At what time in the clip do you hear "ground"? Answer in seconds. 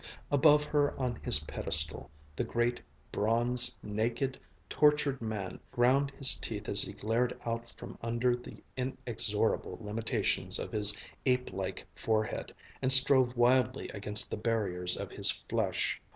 5.71-6.09